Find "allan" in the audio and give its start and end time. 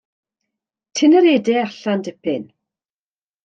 1.67-2.03